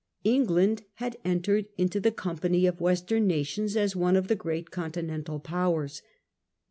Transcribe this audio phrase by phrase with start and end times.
[0.23, 5.39] England had entered into the company of Western nations as one of the great Continental
[5.39, 6.01] powers.